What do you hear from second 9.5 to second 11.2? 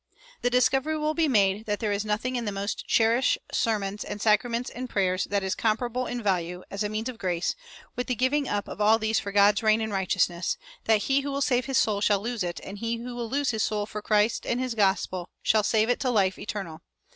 reign and righteousness that